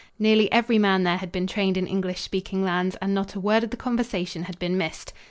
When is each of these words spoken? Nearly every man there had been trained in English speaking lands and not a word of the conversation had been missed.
Nearly 0.17 0.51
every 0.51 0.79
man 0.79 1.03
there 1.03 1.17
had 1.17 1.31
been 1.31 1.45
trained 1.45 1.77
in 1.77 1.85
English 1.85 2.21
speaking 2.21 2.63
lands 2.63 2.95
and 3.03 3.13
not 3.13 3.35
a 3.35 3.39
word 3.39 3.63
of 3.63 3.69
the 3.69 3.77
conversation 3.77 4.45
had 4.45 4.57
been 4.57 4.75
missed. 4.75 5.13